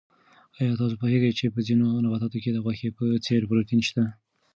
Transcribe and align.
آیا 0.59 0.75
تاسو 0.79 0.95
پوهېږئ 1.01 1.31
چې 1.39 1.45
په 1.53 1.59
ځینو 1.67 1.87
نباتاتو 2.03 2.37
کې 2.43 2.51
د 2.53 2.57
غوښې 2.65 2.89
په 2.97 3.05
څېر 3.25 3.41
پروټین 3.49 3.81
شته؟ 3.87 4.03